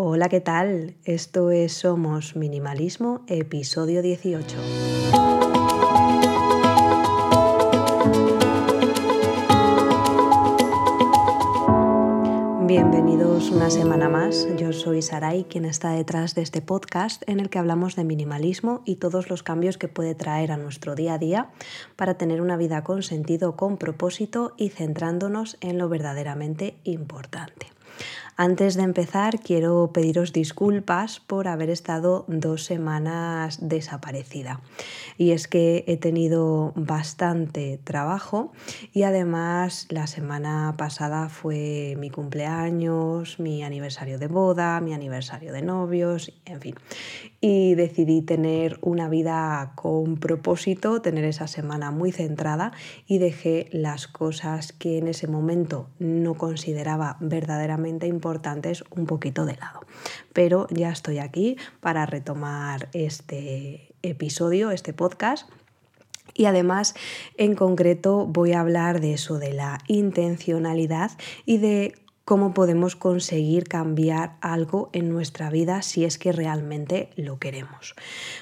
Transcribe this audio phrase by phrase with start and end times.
[0.00, 0.94] Hola, ¿qué tal?
[1.04, 4.56] Esto es Somos Minimalismo, episodio 18.
[12.64, 14.46] Bienvenidos una semana más.
[14.56, 18.82] Yo soy Sarai, quien está detrás de este podcast en el que hablamos de minimalismo
[18.84, 21.50] y todos los cambios que puede traer a nuestro día a día
[21.96, 27.77] para tener una vida con sentido, con propósito y centrándonos en lo verdaderamente importante.
[28.40, 34.60] Antes de empezar, quiero pediros disculpas por haber estado dos semanas desaparecida.
[35.16, 38.52] Y es que he tenido bastante trabajo
[38.92, 45.62] y además la semana pasada fue mi cumpleaños, mi aniversario de boda, mi aniversario de
[45.62, 46.76] novios, en fin.
[47.40, 52.72] Y decidí tener una vida con propósito, tener esa semana muy centrada
[53.06, 59.56] y dejé las cosas que en ese momento no consideraba verdaderamente importantes un poquito de
[59.56, 59.82] lado.
[60.32, 65.48] Pero ya estoy aquí para retomar este episodio, este podcast.
[66.34, 66.94] Y además,
[67.36, 71.12] en concreto, voy a hablar de eso, de la intencionalidad
[71.46, 71.94] y de
[72.28, 77.94] cómo podemos conseguir cambiar algo en nuestra vida si es que realmente lo queremos.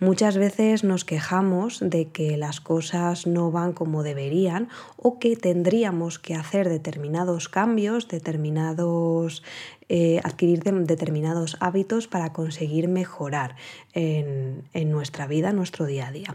[0.00, 6.18] Muchas veces nos quejamos de que las cosas no van como deberían o que tendríamos
[6.18, 9.44] que hacer determinados cambios, determinados
[9.88, 13.54] eh, adquirir determinados hábitos para conseguir mejorar
[13.92, 16.34] en, en nuestra vida, nuestro día a día.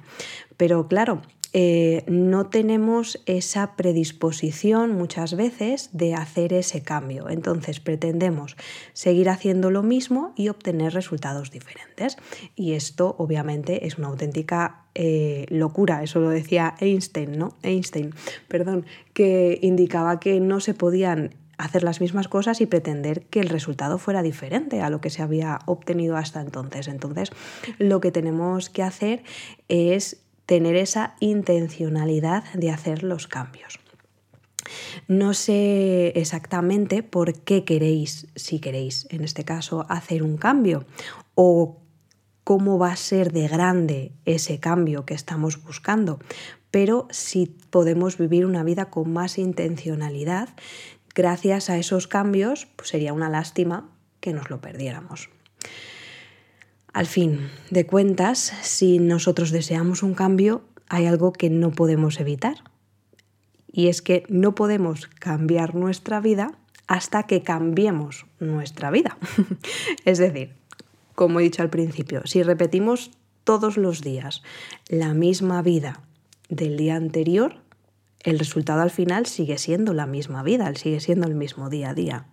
[0.55, 1.21] Pero claro,
[1.53, 7.29] eh, no tenemos esa predisposición muchas veces de hacer ese cambio.
[7.29, 8.57] Entonces pretendemos
[8.93, 12.17] seguir haciendo lo mismo y obtener resultados diferentes.
[12.55, 17.55] Y esto obviamente es una auténtica eh, locura, eso lo decía Einstein, ¿no?
[17.61, 18.13] Einstein,
[18.47, 23.49] perdón, que indicaba que no se podían hacer las mismas cosas y pretender que el
[23.49, 26.87] resultado fuera diferente a lo que se había obtenido hasta entonces.
[26.87, 27.29] Entonces,
[27.77, 29.23] lo que tenemos que hacer
[29.67, 33.79] es tener esa intencionalidad de hacer los cambios.
[35.07, 40.85] No sé exactamente por qué queréis, si queréis, en este caso, hacer un cambio
[41.35, 41.81] o
[42.43, 46.19] cómo va a ser de grande ese cambio que estamos buscando,
[46.71, 50.49] pero si podemos vivir una vida con más intencionalidad,
[51.15, 53.89] gracias a esos cambios, pues sería una lástima
[54.19, 55.29] que nos lo perdiéramos.
[56.93, 62.57] Al fin de cuentas, si nosotros deseamos un cambio, hay algo que no podemos evitar.
[63.71, 66.55] Y es que no podemos cambiar nuestra vida
[66.85, 69.17] hasta que cambiemos nuestra vida.
[70.05, 70.53] es decir,
[71.15, 73.09] como he dicho al principio, si repetimos
[73.43, 74.43] todos los días
[74.87, 76.01] la misma vida
[76.49, 77.55] del día anterior,
[78.21, 81.93] el resultado al final sigue siendo la misma vida, sigue siendo el mismo día a
[81.95, 82.27] día.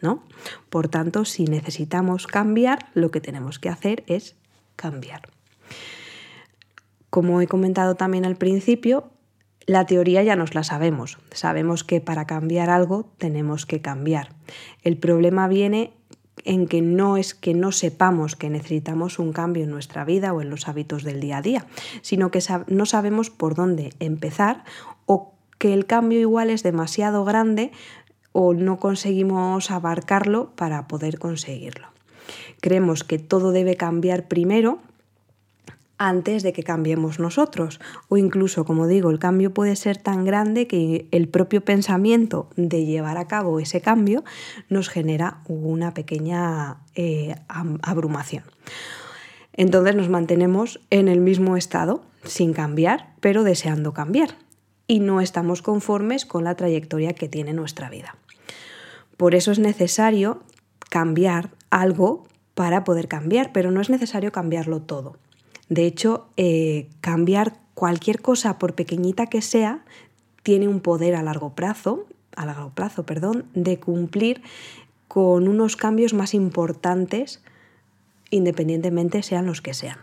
[0.00, 0.22] ¿No?
[0.70, 4.36] Por tanto, si necesitamos cambiar, lo que tenemos que hacer es
[4.76, 5.22] cambiar.
[7.10, 9.10] Como he comentado también al principio,
[9.66, 11.18] la teoría ya nos la sabemos.
[11.32, 14.34] Sabemos que para cambiar algo tenemos que cambiar.
[14.82, 15.92] El problema viene
[16.44, 20.40] en que no es que no sepamos que necesitamos un cambio en nuestra vida o
[20.40, 21.66] en los hábitos del día a día,
[22.00, 24.64] sino que no sabemos por dónde empezar
[25.04, 27.72] o que el cambio igual es demasiado grande
[28.32, 31.88] o no conseguimos abarcarlo para poder conseguirlo.
[32.60, 34.80] Creemos que todo debe cambiar primero
[35.98, 37.80] antes de que cambiemos nosotros.
[38.08, 42.86] O incluso, como digo, el cambio puede ser tan grande que el propio pensamiento de
[42.86, 44.24] llevar a cabo ese cambio
[44.68, 47.34] nos genera una pequeña eh,
[47.82, 48.44] abrumación.
[49.52, 54.36] Entonces nos mantenemos en el mismo estado, sin cambiar, pero deseando cambiar.
[54.88, 58.16] Y no estamos conformes con la trayectoria que tiene nuestra vida.
[59.16, 60.42] Por eso es necesario
[60.90, 65.16] cambiar algo para poder cambiar, pero no es necesario cambiarlo todo.
[65.68, 69.84] De hecho, eh, cambiar cualquier cosa, por pequeñita que sea,
[70.42, 74.42] tiene un poder a largo plazo, a largo plazo, perdón, de cumplir
[75.08, 77.42] con unos cambios más importantes,
[78.30, 79.98] independientemente sean los que sean.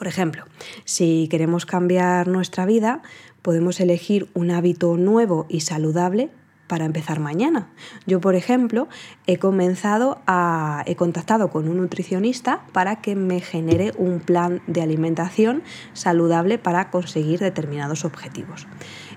[0.00, 0.46] Por ejemplo,
[0.86, 3.02] si queremos cambiar nuestra vida,
[3.42, 6.30] podemos elegir un hábito nuevo y saludable
[6.68, 7.68] para empezar mañana.
[8.06, 8.88] Yo, por ejemplo,
[9.26, 14.80] he comenzado a he contactado con un nutricionista para que me genere un plan de
[14.80, 15.62] alimentación
[15.92, 18.66] saludable para conseguir determinados objetivos.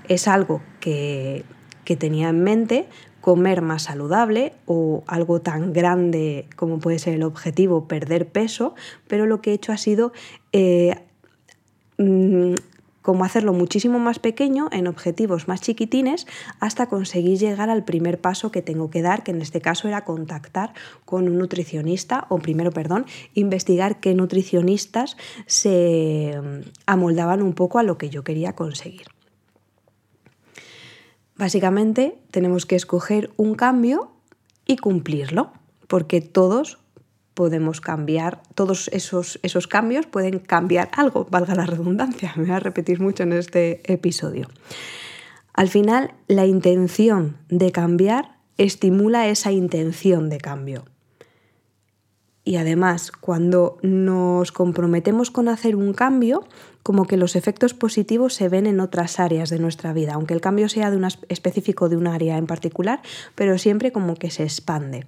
[0.09, 1.45] Es algo que,
[1.83, 2.87] que tenía en mente
[3.23, 8.75] comer más saludable o algo tan grande como puede ser el objetivo perder peso,
[9.07, 10.11] pero lo que he hecho ha sido
[10.51, 10.95] eh,
[11.97, 12.55] mm,
[13.01, 16.25] cómo hacerlo muchísimo más pequeño, en objetivos más chiquitines,
[16.59, 20.03] hasta conseguir llegar al primer paso que tengo que dar, que en este caso era
[20.03, 20.73] contactar
[21.05, 23.05] con un nutricionista, o primero, perdón,
[23.35, 25.15] investigar qué nutricionistas
[25.45, 29.07] se mm, amoldaban un poco a lo que yo quería conseguir.
[31.35, 34.11] Básicamente tenemos que escoger un cambio
[34.65, 35.51] y cumplirlo,
[35.87, 36.79] porque todos
[37.33, 42.59] podemos cambiar, todos esos, esos cambios pueden cambiar algo, valga la redundancia, me voy a
[42.59, 44.49] repetir mucho en este episodio.
[45.53, 50.85] Al final, la intención de cambiar estimula esa intención de cambio.
[52.45, 56.43] Y además, cuando nos comprometemos con hacer un cambio,
[56.83, 60.41] como que los efectos positivos se ven en otras áreas de nuestra vida, aunque el
[60.41, 63.01] cambio sea de específico de un área en particular,
[63.35, 65.05] pero siempre como que se expande.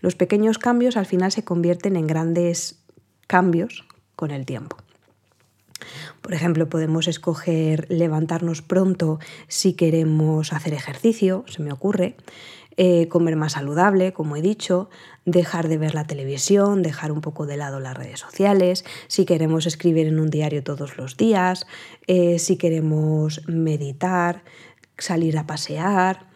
[0.00, 2.78] Los pequeños cambios al final se convierten en grandes
[3.26, 4.76] cambios con el tiempo.
[6.20, 9.18] Por ejemplo, podemos escoger levantarnos pronto
[9.48, 12.16] si queremos hacer ejercicio, se me ocurre,
[12.76, 14.88] eh, comer más saludable, como he dicho,
[15.24, 19.66] dejar de ver la televisión, dejar un poco de lado las redes sociales, si queremos
[19.66, 21.66] escribir en un diario todos los días,
[22.06, 24.42] eh, si queremos meditar,
[24.98, 26.26] salir a pasear.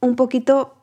[0.00, 0.76] Un poquito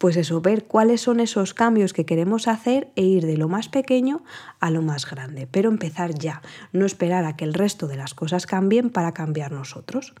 [0.00, 3.68] pues eso, ver cuáles son esos cambios que queremos hacer e ir de lo más
[3.68, 4.24] pequeño
[4.58, 6.40] a lo más grande, pero empezar ya,
[6.72, 10.14] no esperar a que el resto de las cosas cambien para cambiar nosotros.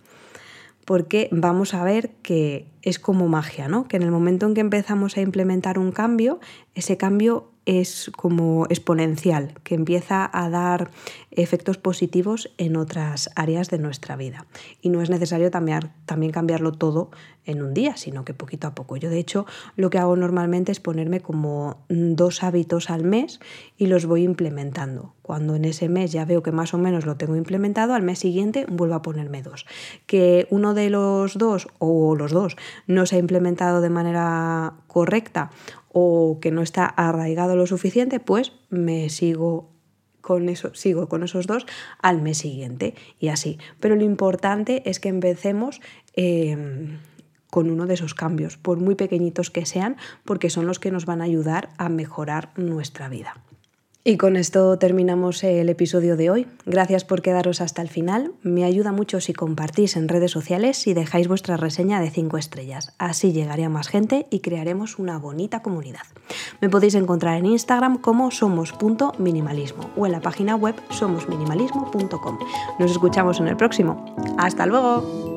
[0.90, 3.86] Porque vamos a ver que es como magia, ¿no?
[3.86, 6.40] Que en el momento en que empezamos a implementar un cambio,
[6.74, 10.90] ese cambio es como exponencial, que empieza a dar
[11.30, 14.46] efectos positivos en otras áreas de nuestra vida.
[14.80, 17.10] Y no es necesario también, también cambiarlo todo
[17.44, 18.96] en un día, sino que poquito a poco.
[18.96, 19.46] Yo de hecho
[19.76, 23.40] lo que hago normalmente es ponerme como dos hábitos al mes
[23.76, 25.14] y los voy implementando.
[25.22, 28.18] Cuando en ese mes ya veo que más o menos lo tengo implementado, al mes
[28.18, 29.66] siguiente vuelvo a ponerme dos.
[30.06, 32.56] Que uno de los dos o los dos
[32.86, 35.50] no se ha implementado de manera correcta
[35.92, 39.69] o que no está arraigado lo suficiente, pues me sigo
[40.20, 41.66] con eso, sigo con esos dos
[42.00, 43.58] al mes siguiente y así.
[43.80, 45.80] Pero lo importante es que empecemos
[46.14, 46.98] em,
[47.50, 51.04] con uno de esos cambios, por muy pequeñitos que sean, porque son los que nos
[51.04, 53.34] van a ayudar a mejorar nuestra vida.
[54.02, 56.46] Y con esto terminamos el episodio de hoy.
[56.64, 58.32] Gracias por quedaros hasta el final.
[58.42, 62.94] Me ayuda mucho si compartís en redes sociales y dejáis vuestra reseña de 5 estrellas.
[62.96, 66.06] Así llegaría más gente y crearemos una bonita comunidad.
[66.62, 72.38] Me podéis encontrar en Instagram como somos.minimalismo o en la página web somosminimalismo.com.
[72.78, 74.16] Nos escuchamos en el próximo.
[74.38, 75.29] ¡Hasta luego!